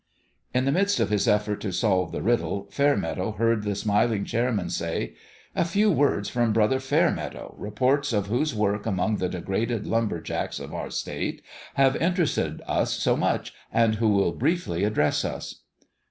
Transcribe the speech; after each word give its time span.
In 0.51 0.65
the 0.65 0.71
midst 0.71 0.99
of 0.99 1.11
his 1.11 1.27
effort 1.27 1.61
to 1.61 1.71
solve 1.71 2.11
the 2.11 2.23
rid 2.23 2.39
dle, 2.39 2.65
Fairmeadow 2.71 3.33
heard 3.33 3.61
the 3.61 3.75
smiling 3.75 4.25
chairman 4.25 4.71
say" 4.71 5.13
A 5.55 5.63
few 5.63 5.91
words 5.91 6.27
from 6.27 6.53
Brother 6.53 6.79
Fairmeadow, 6.79 7.53
re 7.55 7.69
ports 7.69 8.11
of 8.11 8.25
whose 8.25 8.55
work 8.55 8.87
among 8.87 9.17
the 9.17 9.29
degraded 9.29 9.85
lumber 9.85 10.19
jacks 10.19 10.59
of 10.59 10.73
our 10.73 10.89
state 10.89 11.43
have 11.75 11.95
interested 11.97 12.63
us 12.65 12.91
so 12.93 13.15
much, 13.15 13.53
and 13.71 13.93
who 14.01 14.07
will 14.09 14.31
briefly 14.31 14.83
address 14.85 15.23
us." 15.23 15.61